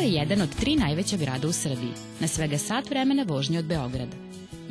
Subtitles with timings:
[0.00, 4.16] je jedan od tri najveća grada u Srbiji, na svega sat vremena vožnje od Beograda.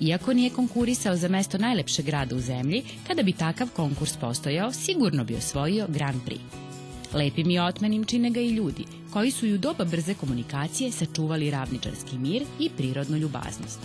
[0.02, 5.24] Iako nije konkurisao za mesto najlepšeg grada u zemlji, kada bi takav konkurs postojao, sigurno
[5.24, 6.40] bi osvojio Grand Prix.
[7.14, 11.52] Lepim i otmenim čine ga i ljudi, koji su i u doba brze komunikacije sačuvali
[11.52, 13.80] ravničarski mir i prirodnu ljubaznost.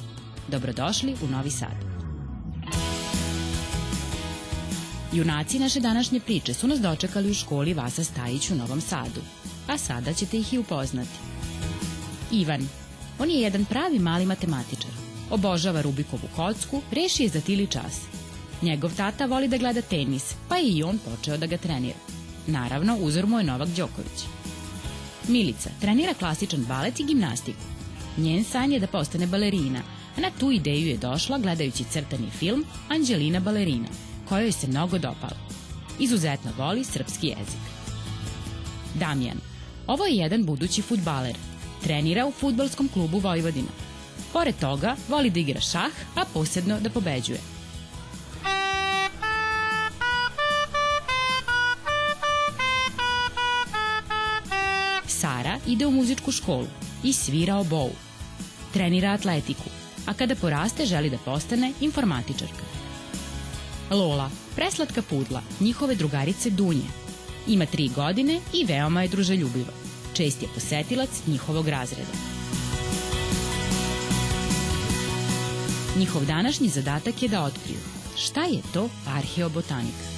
[0.49, 1.95] Dobrodošli u Novi Sad.
[5.13, 9.21] Junaci naše današnje priče su nas dočekali u školi Vasa Stajić u Novom Sadu,
[9.69, 11.34] a sada ćete ih i upoznati.
[12.35, 12.69] Ivan.
[13.19, 14.91] On je jedan pravi mali matematičar.
[15.31, 18.01] Obožava Rubikovu kocku, reši je za tili čas.
[18.63, 21.99] Njegov tata voli da gleda tenis, pa je i on počeo da ga trenira.
[22.47, 24.25] Naravno, uzor mu je Novak Đoković.
[25.29, 27.59] Milica trenira klasičan balet i gimnastiku.
[28.17, 29.81] Njen san je da postane balerina,
[30.17, 33.89] a na tu ideju je došla gledajući crtani film Anđelina balerina,
[34.29, 35.37] kojoj se mnogo dopala.
[35.99, 37.65] Izuzetno voli srpski jezik.
[38.95, 39.39] Damjan.
[39.87, 41.37] Ovo je jedan budući futbaler.
[41.85, 43.69] Trenira u futbalskom klubu Vojvodina.
[44.33, 47.39] Pored toga, voli da igra šah, a posebno da pobeđuje.
[55.07, 56.67] Sara ide u muzičku školu
[57.03, 57.91] i svira obou.
[58.73, 59.69] Trenira atletiku,
[60.07, 62.65] a kada poraste želi da postane informatičarka.
[63.91, 66.89] Lola, preslatka pudla, njihove drugarice Dunje.
[67.47, 69.84] Ima tri godine i veoma je druželjubiva.
[70.15, 72.13] Čest je posetilac njihovog razreda.
[75.99, 77.79] Njihov današnji zadatak je da otkriju
[78.17, 80.15] šta je to arheobotanika.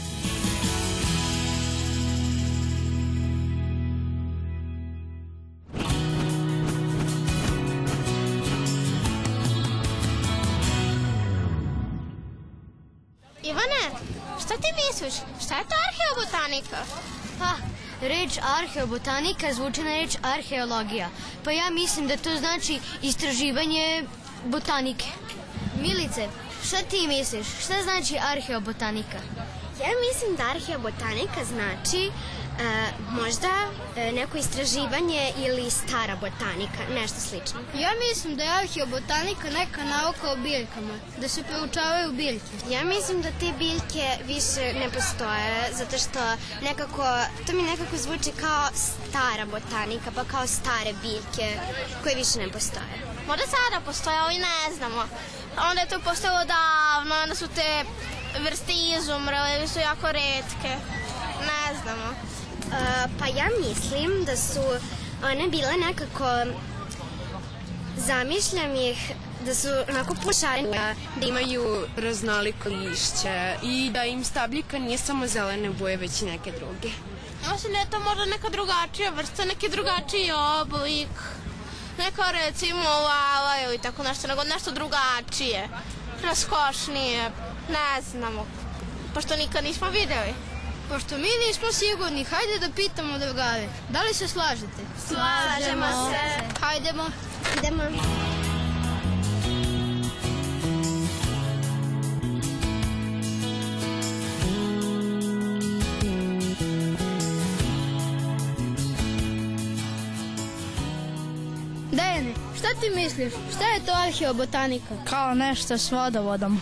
[13.42, 13.82] Ivane,
[14.40, 15.14] šta ti misliš?
[15.44, 16.76] Šta je to arheobotanika?
[17.38, 21.08] Pa, reč arheobotanika zvuči na reč arheologija.
[21.44, 24.04] Pa ja mislim da to znači istraživanje
[24.44, 25.06] botanike.
[25.80, 26.28] Milice,
[26.64, 27.46] šta ti misliš?
[27.46, 29.18] Šta znači arheobotanika?
[29.80, 32.10] Ja mislim da arheobotanika znači
[33.10, 33.48] možda
[33.96, 37.60] e, neko istraživanje ili stara botanika, nešto slično.
[37.78, 42.54] Ja mislim da je arheobotanika neka nauka o biljkama, da se proučavaju biljke.
[42.70, 46.20] Ja mislim da te biljke više ne postoje, zato što
[46.62, 47.04] nekako,
[47.46, 51.46] to mi nekako zvuči kao stara botanika, pa kao stare biljke
[52.02, 52.96] koje više ne postoje.
[53.26, 55.04] Možda sada postoje, ali ne znamo.
[55.70, 57.84] Onda je to postalo davno, onda su te
[58.44, 60.72] vrste izumrle ili su jako redke.
[61.48, 62.36] Ne znamo.
[63.18, 64.60] Pa ja mislim da su
[65.24, 66.52] one bile nekako
[67.96, 69.12] zamišljam ih
[69.46, 75.70] da su onako pošarene da imaju raznoliko lišće i da im stabljika nije samo zelene
[75.70, 76.88] boje, već i neke druge.
[77.52, 81.08] Mislim da je to možda neka drugačija vrsta, neki drugačiji oblik.
[81.98, 85.68] Neka recimo lala ili tako nešto, nego nešto drugačije.
[86.24, 87.30] Raskošnije,
[87.68, 88.46] ne znamo.
[89.14, 90.34] Pošto nikad nismo videli.
[90.88, 93.68] Pošto mi nismo sigurni, hajde da pitamo drugare.
[93.88, 94.82] Da li se slažete?
[95.08, 96.60] Slažemo se.
[96.60, 97.04] Hajdemo.
[97.58, 97.82] Idemo.
[111.92, 113.32] Dejane, šta ti misliš?
[113.56, 114.94] Šta je to arheobotanika?
[115.10, 116.60] Kao nešto s vodovodom.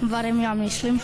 [0.00, 1.00] Barem ja mislim.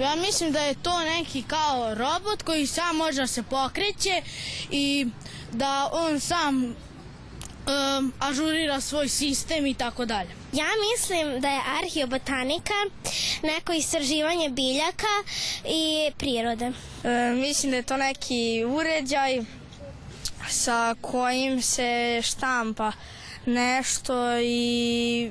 [0.00, 4.22] Ja mislim da je to neki kao robot koji sam može da se pokreće
[4.70, 5.06] i
[5.52, 10.30] da on sam um, ažurira svoj sistem i tako dalje.
[10.52, 12.74] Ja mislim da je arheobotanika
[13.42, 15.14] neko istraživanje biljaka
[15.64, 16.72] i prirode.
[17.04, 19.40] E, mislim da je to neki uređaj
[20.48, 22.92] sa kojim se štampa
[23.46, 25.30] nešto i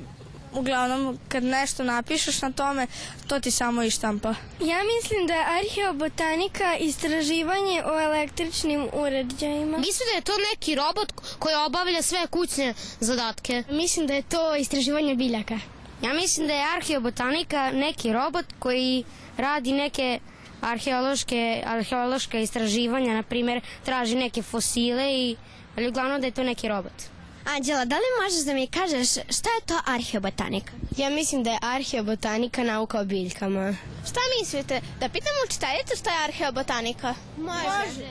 [0.52, 2.86] uglavnom kad nešto napišeš na tome,
[3.26, 4.34] to ti samo i štampa.
[4.60, 9.78] Ja mislim da je arheobotanika istraživanje o električnim uređajima.
[9.78, 13.62] Mislim da je to neki robot koji obavlja sve kućne zadatke.
[13.70, 15.58] Mislim da je to istraživanje biljaka.
[16.02, 19.04] Ja mislim da je arheobotanika neki robot koji
[19.36, 20.18] radi neke
[20.60, 25.36] arheološke, arheološke istraživanja, na primjer traži neke fosile i
[25.76, 27.17] ali uglavnom da je to neki robot.
[27.56, 30.72] Anđela, da li možeš da mi kažeš šta je to arheobotanika?
[30.96, 33.74] Ja mislim da je arheobotanika nauka o biljkama.
[34.10, 34.80] Šta mislite?
[35.00, 37.14] Da pitamo učiteljicu šta je arheobotanika?
[37.36, 38.08] Može.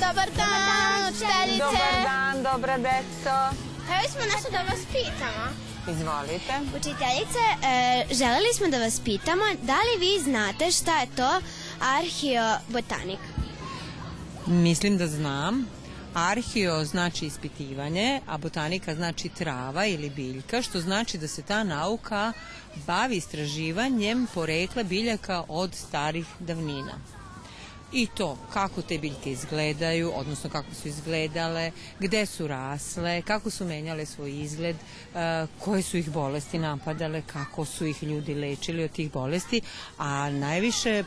[0.00, 1.58] Dobar dan, učiteljice.
[1.58, 3.36] Dobar dan, dobra deco.
[3.84, 5.44] Hteli smo nešto da vas pitamo.
[5.92, 6.52] Izvolite.
[6.76, 11.40] Učiteljice, e, želeli smo da vas pitamo da li vi znate šta je to
[11.80, 13.22] arheobotanika?
[14.46, 15.66] Mislim da znam.
[16.14, 22.32] Arheo znači ispitivanje, a botanika znači trava ili biljka, što znači da se ta nauka
[22.86, 26.92] bavi istraživanjem porekla biljaka od starih davnina.
[27.96, 33.64] I to kako te biljke izgledaju, odnosno kako su izgledale, gde su rasle, kako su
[33.64, 38.90] menjale svoj izgled, e, koje su ih bolesti napadale, kako su ih ljudi lečili od
[38.90, 39.60] tih bolesti,
[39.98, 41.04] a najviše e,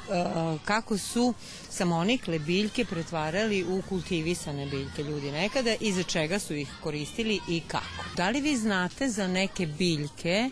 [0.66, 1.34] kako su
[1.70, 7.62] samonikle biljke pretvarali u kultivisane biljke ljudi nekada i za čega su ih koristili i
[7.68, 8.06] kako.
[8.16, 10.50] Da li vi znate za neke biljke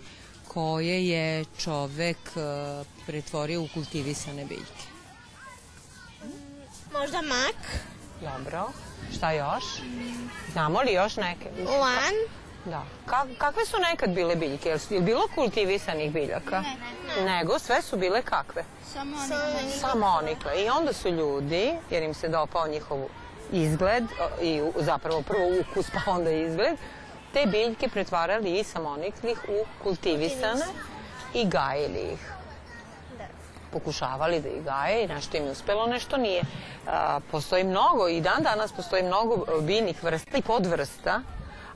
[0.48, 2.40] koje je čovek e,
[3.06, 4.75] pretvorio u kultivisane biljke?
[7.00, 7.56] Možda mak,
[8.22, 8.68] Dobro.
[9.16, 9.64] Šta još?
[10.52, 11.50] Znamo li još neke?
[11.80, 12.14] lan,
[12.66, 12.84] Da.
[13.06, 14.70] Ka kakve su nekad bile biljke?
[14.70, 16.62] Jel je bilo kultivisanih biljaka?
[16.62, 18.64] Ne, Nego sve su bile kakve?
[19.82, 20.64] Samonikle.
[20.64, 23.00] I onda su ljudi, jer im se dopao njihov
[23.52, 24.04] izgled
[24.42, 26.78] i zapravo prvo ukus pa onda izgled,
[27.34, 30.66] te biljke pretvarali iz samoniklih u kultivisane
[31.34, 32.35] i gajili ih
[33.76, 36.42] pokušavali da ih gaje i nešto im je uspelo, nešto nije.
[37.32, 41.22] Postoji mnogo i dan danas postoji mnogo e, biljnih vrsta i podvrsta,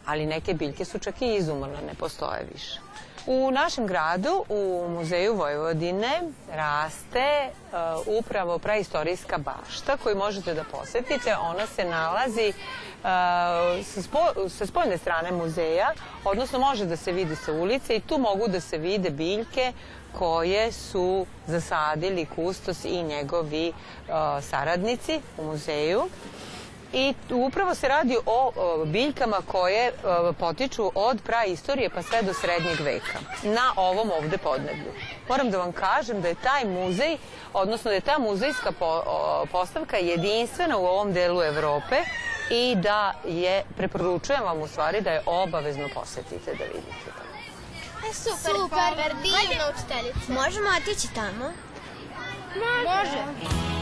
[0.05, 2.79] ali neke biljke su čak i izumrle, ne postoje više.
[3.25, 6.21] U našem gradu, u Muzeju Vojvodine,
[6.51, 11.35] raste uh, upravo praistorijska bašta koju možete da posetite.
[11.41, 13.05] Ona se nalazi uh,
[13.85, 14.19] sa, spo,
[14.65, 15.91] spoljne strane muzeja,
[16.23, 19.73] odnosno može da se vidi sa ulice i tu mogu da se vide biljke
[20.17, 26.09] koje su zasadili kustos i njegovi uh, saradnici u muzeju.
[26.93, 32.33] I upravo se radi o, o biljkama koje o, potiču od praistorije pa sve do
[32.33, 34.91] srednjeg veka na ovom ovde podneblju.
[35.29, 37.17] Moram da vam kažem da je taj muzej,
[37.53, 41.95] odnosno da je ta muzejska po, o, postavka jedinstvena u ovom delu Evrope
[42.49, 47.29] i da je, preporučujem vam u stvari da je obavezno posetite da vidite to.
[48.09, 50.33] E, super, super, divna učiteljica.
[50.43, 51.53] Možemo otići tamo?
[52.85, 53.17] Može.
[53.17, 53.78] Dobar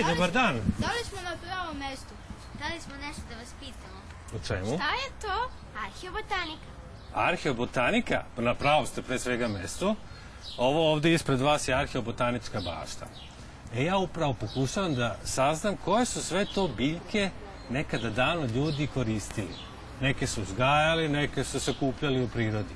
[0.00, 0.60] Hej, dobar dan.
[0.78, 2.14] Da li smo na pravom mestu?
[2.58, 3.98] Da li smo nešto da vas pitamo?
[4.34, 4.76] U čemu?
[4.76, 5.50] Šta je to?
[5.84, 6.70] Arheobotanika.
[7.14, 9.96] Arheobotanika, na pravom ste pre svega mestu.
[10.56, 13.06] Ovo ovde ispred vas je arheobotanička bašta.
[13.74, 17.30] E ja upravo pokušavam da saznam koje su sve to biljke
[17.70, 19.54] nekada davno ljudi koristili.
[20.00, 22.74] Neke su uzgajali, neke su se kupljali u prirodi.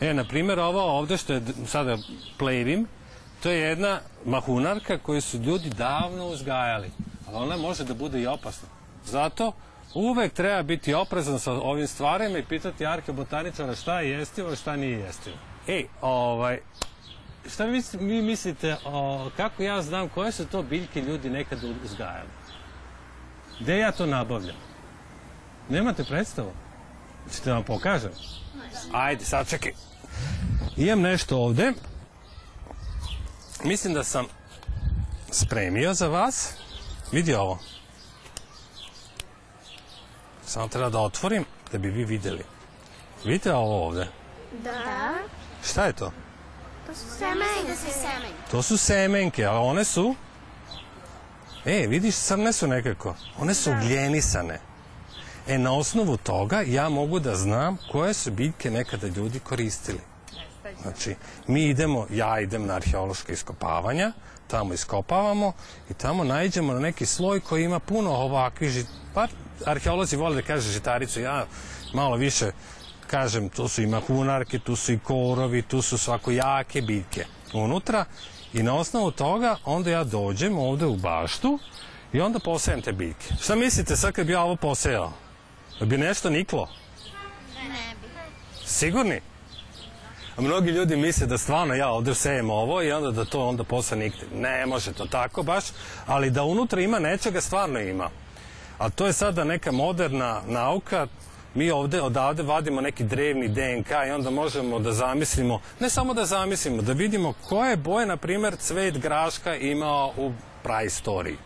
[0.00, 1.98] E, na primjer, ovo ovde što je sada
[2.38, 2.86] plevim,
[3.44, 6.90] to je jedna mahunarka koju su ljudi davno uzgajali.
[7.26, 8.68] Ali ona može da bude i opasna.
[9.04, 9.52] Zato
[9.94, 14.76] uvek treba biti oprezan sa ovim stvarima i pitati arheobotaničara šta je jestivo i šta
[14.76, 15.36] nije jestivo.
[15.68, 16.60] Ej, ovaj,
[17.48, 22.28] šta vi, vi mislite, o, kako ja znam koje su to biljke ljudi nekad uzgajali?
[23.60, 24.56] Gde ja to nabavljam?
[25.68, 26.52] Nemate predstavu?
[27.34, 28.12] Ćete vam pokažem?
[28.92, 29.72] Ajde, sad čekaj.
[30.76, 31.72] Imam nešto ovde.
[33.64, 34.26] Mislim da sam
[35.30, 36.52] spremio za vas.
[37.12, 37.58] Vidi ovo.
[40.46, 42.44] Samo treba da otvorim da bi vi videli.
[43.24, 44.08] Vidite ovo ovde?
[44.64, 45.14] Da.
[45.64, 46.12] Šta je to?
[46.86, 48.50] Da se semenke.
[48.50, 50.14] To su semenke, a one su...
[51.64, 53.14] E, vidiš, crne su nekako.
[53.38, 54.60] One su ugljenisane.
[55.48, 60.00] E, na osnovu toga ja mogu da znam koje su biljke nekada ljudi koristili.
[60.82, 61.14] Znači,
[61.46, 64.12] mi idemo, ja idem na arheološke iskopavanja,
[64.46, 65.52] tamo iskopavamo
[65.90, 68.86] i tamo naiđemo na neki sloj koji ima puno ovakvih žit...
[69.14, 69.26] Pa,
[69.66, 71.46] arheolozi vole da kaže žitaricu, ja
[71.94, 72.50] malo više
[73.06, 78.04] kažem, tu su i mahunarke, tu su i korovi, tu su svako jake biljke unutra
[78.52, 81.58] i na osnovu toga onda ja dođem ovde u baštu
[82.12, 83.34] i onda posejem te biljke.
[83.40, 85.12] Šta mislite sad kad bi ja ovo posejao?
[85.80, 86.68] Da bi nešto niklo?
[87.54, 88.08] Ne bi.
[88.66, 89.20] Sigurni?
[90.38, 93.96] Mnogi ljudi misle da stvarno ja ovde sejem ovo i onda da to onda posle
[93.96, 94.22] nikne.
[94.34, 95.64] Ne može to tako baš,
[96.06, 98.10] ali da unutra ima nečega stvarno ima.
[98.78, 101.06] A to je sada neka moderna nauka,
[101.54, 106.24] mi ovde odavde vadimo neki drevni DNK i onda možemo da zamislimo, ne samo da
[106.24, 111.36] zamislimo, da vidimo koje boje, na primer, cvet graška imao u praistoriji.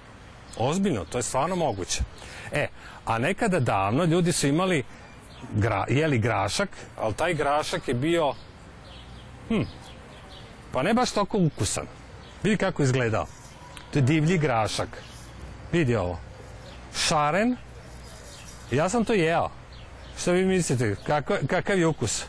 [0.58, 2.00] Ozbiljno, to je stvarno moguće.
[2.52, 2.66] E,
[3.04, 4.84] a nekada davno ljudi su imali
[5.52, 8.34] gra, jeli grašak, ali taj grašak je bio
[9.48, 9.62] hm,
[10.72, 11.86] pa ne baš toliko ukusan.
[12.42, 13.26] Vidi kako je izgledao.
[13.90, 14.88] To je divlji grašak.
[15.72, 16.18] Vidi ovo.
[16.96, 17.56] Šaren.
[18.70, 19.48] Ja sam to jeo.
[20.18, 20.96] Što vi mislite?
[21.06, 22.24] Kako, kakav je ukus?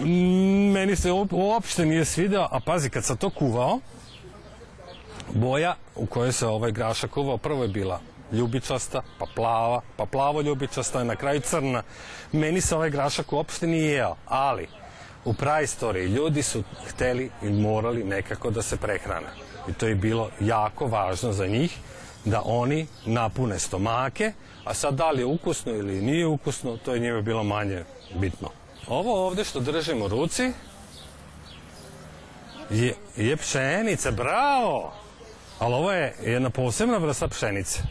[0.00, 3.80] Mm, Meni se uop- uopšte nije svideo, a pazi, kad sam to kuvao,
[5.30, 8.00] boja u kojoj se ovaj grašak kuvao, prvo je bila
[8.32, 11.82] ljubičasta, pa plava, pa plavo ljubičasta i na kraju crna.
[12.32, 14.68] Meni se ovaj grašak uopšte nije jeo, ali
[15.24, 19.28] u praistoriji ljudi su hteli i morali nekako da se prehrane.
[19.68, 21.78] I to je bilo jako važno za njih
[22.24, 24.32] da oni napune stomake,
[24.64, 28.48] a sad da li je ukusno ili nije ukusno, to je njima bilo manje bitno.
[28.88, 30.52] Ovo ovde što držim u ruci
[32.70, 34.92] je, je pšenica, bravo!
[35.58, 37.82] Ali ovo je jedna posebna vrsta pšenice.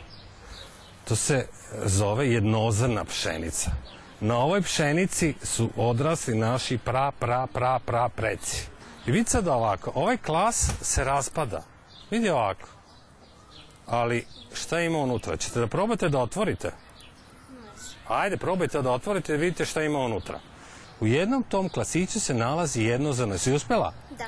[1.08, 1.48] To se
[1.86, 3.72] zove jednozrna pšenica.
[4.20, 8.68] Na ovoj pšenici su odrasli naši pra, pra, pra, pra preci.
[9.06, 11.64] I vidi sad ovako, ovaj klas se raspada.
[12.12, 12.68] Vidi ovako.
[13.88, 15.38] Ali šta ima unutra?
[15.38, 16.72] Ćete da probate da otvorite?
[18.08, 20.40] Ajde, probajte da otvorite i vidite šta ima unutra.
[21.00, 23.38] U jednom tom klasiću se nalazi jednozrna.
[23.38, 23.94] Si uspela?
[24.18, 24.26] Da.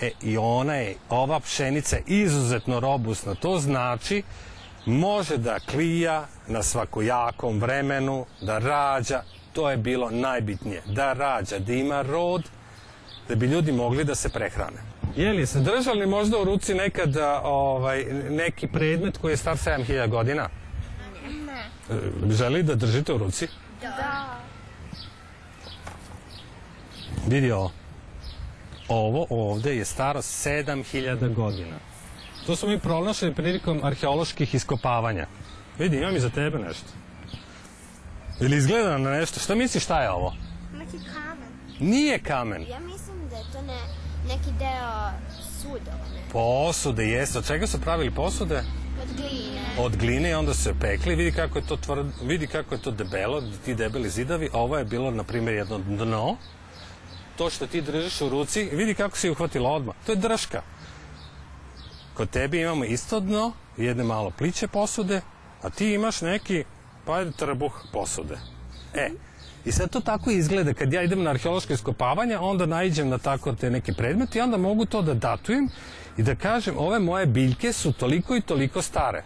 [0.00, 3.34] E, i ona je, ova pšenica je izuzetno robustna.
[3.34, 4.22] To znači
[4.86, 9.22] može da klija na svakojakom vremenu, da rađa.
[9.52, 10.82] To je bilo najbitnije.
[10.86, 12.42] Da rađa, da ima rod,
[13.28, 14.78] da bi ljudi mogli da se prehrane.
[15.16, 20.08] Jeli, se držali možda u ruci nekad a, ovaj, neki predmet koji je star 7000
[20.08, 20.48] godina?
[21.46, 22.34] Ne.
[22.34, 23.48] Želi da držite u ruci?
[23.80, 24.36] Da.
[27.26, 27.70] Vidi ovo.
[28.88, 31.76] Ovo ovde je staro 7000 godina.
[32.46, 35.26] To smo mi pronašli prilikom arheoloških iskopavanja.
[35.78, 36.86] Vidi, imam i za tebe nešto.
[38.40, 39.40] Ili izgleda na nešto.
[39.40, 40.34] Šta misliš šta je ovo?
[40.72, 41.48] Neki kamen.
[41.80, 42.62] Nije kamen.
[42.62, 43.78] Ja mislim da je to ne,
[44.28, 45.10] neki deo
[45.62, 46.22] sudova, ne?
[46.32, 47.38] Posude, jeste.
[47.38, 48.62] Od čega su pravili posude?
[49.02, 49.60] Od gline.
[49.78, 51.14] Od gline i onda su je pekli.
[51.14, 54.48] Vidi kako je to tvrd, vidi kako je to debelo, ti debeli zidovi.
[54.52, 56.36] A ovo je bilo, na primjer, jedno dno.
[57.38, 59.94] To što ti držiš u ruci, vidi kako si uhvatila odmah.
[60.06, 60.62] To je drška.
[62.16, 65.20] Kod tebi imamo isto dno, jedne malo pliće posude,
[65.62, 66.64] a ti imaš neki,
[67.04, 68.38] pa ajde, trbuh posude.
[68.94, 69.10] E,
[69.64, 70.74] i sad to tako izgleda.
[70.74, 74.56] Kad ja idem na arheološko iskopavanje, onda naiđem na tako te neke predmete i onda
[74.56, 75.68] mogu to da datujem
[76.16, 79.24] i da kažem ove moje biljke su toliko i toliko stare.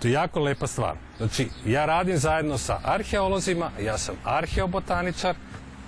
[0.00, 0.96] To je jako lepa stvar.
[1.16, 5.36] Znači, ja radim zajedno sa arheolozima, ja sam arheobotaničar,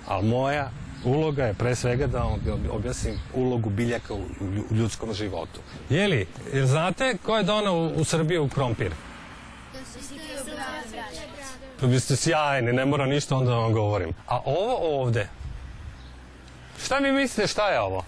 [0.07, 0.69] ali moja
[1.05, 4.25] uloga je pre svega da vam ob- objasnim ulogu biljaka u,
[4.71, 5.59] ljudskom životu.
[5.89, 8.91] Jeli, jer znate ko je donao u, u Srbiju krompir?
[11.79, 14.13] Pa vi ste sjajni, ne mora ništa onda da vam govorim.
[14.27, 15.27] A ovo ovde,
[16.83, 18.03] šta vi mislite šta je ovo?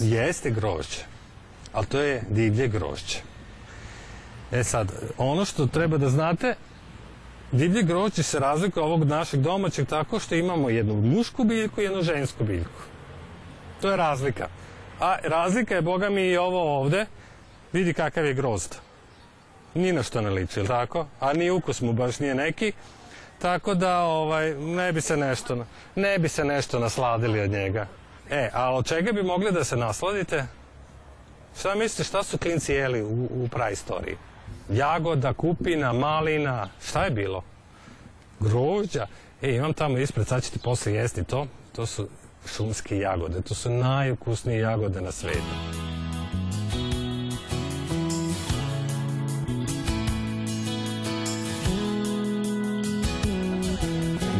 [0.00, 1.02] Jeste grožđe,
[1.72, 3.18] ali to je divlje grožđe.
[4.52, 6.54] E sad, ono što treba da znate,
[7.52, 12.02] divlje grožđe se razlikuje ovog našeg domaćeg tako što imamo jednu mušku biljku i jednu
[12.02, 12.80] žensku biljku.
[13.80, 14.48] To je razlika.
[15.00, 17.06] A razlika je, boga mi, i ovo ovde.
[17.72, 18.74] Vidi kakav je grozd.
[19.74, 21.06] Ni na što ne liči, jel tako?
[21.20, 22.72] A ni ukus mu baš nije neki.
[23.38, 27.86] Tako da, ovaj, ne bi se nešto, ne bi se nešto nasladili od njega.
[28.30, 30.46] E, a od čega bi mogli da se nasladite?
[31.58, 34.16] Šta mislite, šta su klinci jeli u, u praistoriji?
[34.72, 37.42] Jagoda, kupina, malina, šta je bilo?
[38.40, 39.06] Grožđa.
[39.42, 41.46] E, imam tamo ispred, sad ćete posle jesti to.
[41.72, 42.08] To su
[42.46, 43.40] šumske jagode.
[43.40, 45.38] To su najukusnije jagode na svetu.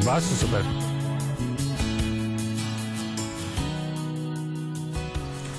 [0.04, 0.62] Baš su super.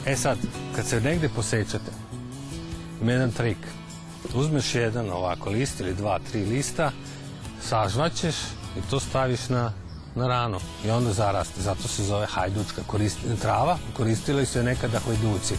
[0.06, 0.38] E sad,
[0.76, 1.92] kad se negde posjećate,
[3.02, 3.58] ima jedan trik.
[4.33, 6.91] Uzmeš jedan ovako list ili dva, tri lista,
[7.62, 8.36] sažvaćeš
[8.77, 9.74] i to staviš na,
[10.15, 11.62] na ranu i onda zaraste.
[11.62, 13.77] Zato se zove hajdučka koristi, trava.
[13.98, 15.55] Koristili su je nekada hajduci.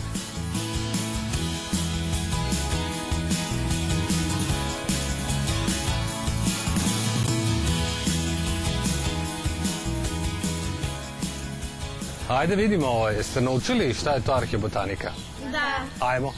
[12.28, 15.10] Ajde vidimo ovo, jeste naučili šta je to arheobotanika?
[15.52, 16.06] Da.
[16.06, 16.32] Ajmo.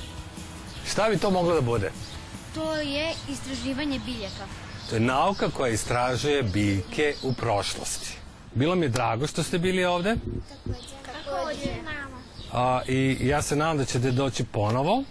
[0.87, 1.91] Šta bi to moglo da bude?
[2.55, 4.45] To je istraživanje biljaka.
[4.89, 8.17] To je nauka koja istražuje biljke u prošlosti.
[8.55, 10.17] Bilo mi je drago što ste bili ovde.
[12.53, 15.05] a, i ja se nadam da ćete doći ponovo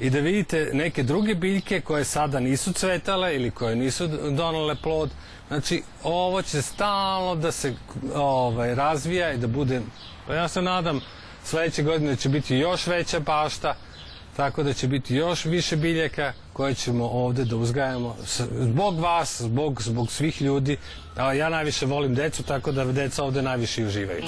[0.00, 5.10] i da vidite neke druge biljke koje sada nisu cvetale ili koje nisu donale plod.
[5.48, 7.74] Znači, ovo će stalno da se
[8.14, 9.80] ovaj, razvija i da bude,
[10.26, 11.00] pa ja se nadam,
[11.44, 13.74] sledeće godine će biti još veća bašta,
[14.38, 18.16] tako da će biti još više biljaka koje ćemo ovde da uzgajamo
[18.60, 20.76] zbog vas, zbog, zbog svih ljudi.
[21.36, 24.22] Ja najviše volim decu, tako da deca ovde najviše uživaju.